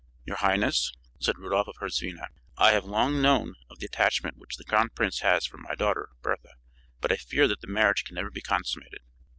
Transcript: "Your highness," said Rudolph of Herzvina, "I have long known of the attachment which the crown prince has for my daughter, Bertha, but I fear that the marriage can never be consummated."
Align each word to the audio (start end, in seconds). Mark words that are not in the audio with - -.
"Your 0.25 0.37
highness," 0.37 0.93
said 1.19 1.37
Rudolph 1.37 1.67
of 1.67 1.75
Herzvina, 1.79 2.29
"I 2.57 2.71
have 2.71 2.85
long 2.85 3.21
known 3.21 3.53
of 3.69 3.77
the 3.77 3.85
attachment 3.85 4.35
which 4.39 4.57
the 4.57 4.63
crown 4.63 4.89
prince 4.89 5.19
has 5.19 5.45
for 5.45 5.59
my 5.59 5.75
daughter, 5.75 6.09
Bertha, 6.23 6.55
but 7.01 7.11
I 7.11 7.17
fear 7.17 7.47
that 7.47 7.61
the 7.61 7.67
marriage 7.67 8.03
can 8.05 8.15
never 8.15 8.31
be 8.31 8.41
consummated." 8.41 9.01